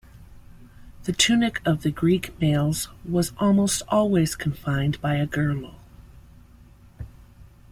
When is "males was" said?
2.41-3.33